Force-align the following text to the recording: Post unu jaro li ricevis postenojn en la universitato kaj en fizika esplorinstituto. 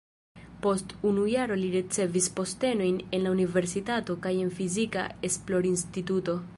Post 0.61 0.93
unu 1.09 1.25
jaro 1.33 1.57
li 1.59 1.69
ricevis 1.75 2.29
postenojn 2.39 2.99
en 3.19 3.23
la 3.27 3.35
universitato 3.37 4.19
kaj 4.27 4.35
en 4.47 4.53
fizika 4.61 5.09
esplorinstituto. 5.31 6.41